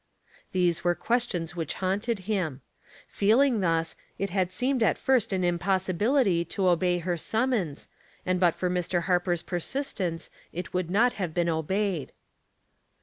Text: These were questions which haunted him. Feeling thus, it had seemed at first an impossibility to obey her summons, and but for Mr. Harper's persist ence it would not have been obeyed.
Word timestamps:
These 0.51 0.83
were 0.83 0.95
questions 0.95 1.55
which 1.55 1.75
haunted 1.75 2.21
him. 2.25 2.61
Feeling 3.07 3.59
thus, 3.59 3.95
it 4.17 4.31
had 4.31 4.51
seemed 4.51 4.81
at 4.81 4.97
first 4.97 5.31
an 5.31 5.43
impossibility 5.43 6.43
to 6.43 6.69
obey 6.69 6.97
her 6.97 7.17
summons, 7.17 7.87
and 8.25 8.39
but 8.39 8.55
for 8.55 8.67
Mr. 8.67 9.03
Harper's 9.03 9.43
persist 9.43 10.01
ence 10.01 10.31
it 10.51 10.73
would 10.73 10.89
not 10.89 11.13
have 11.21 11.35
been 11.35 11.49
obeyed. 11.49 12.13